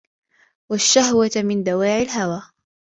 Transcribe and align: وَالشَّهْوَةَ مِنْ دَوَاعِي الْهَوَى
وَالشَّهْوَةَ 0.69 1.31
مِنْ 1.37 1.63
دَوَاعِي 1.63 2.01
الْهَوَى 2.01 2.43